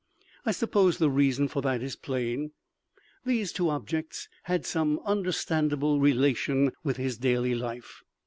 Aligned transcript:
I 0.47 0.51
suppose 0.51 0.97
the 0.97 1.11
reason 1.11 1.47
for 1.47 1.61
that 1.61 1.83
is 1.83 1.95
plain. 1.95 2.53
These 3.23 3.51
two 3.53 3.69
objects 3.69 4.27
had 4.45 4.65
some 4.65 4.99
understandable 5.05 5.99
relation 5.99 6.71
with 6.83 6.97
his 6.97 7.19
daily 7.19 7.53
life. 7.53 8.01